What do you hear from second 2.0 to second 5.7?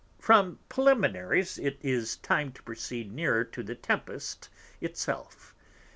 time to proceed nearer to the Tempest it self.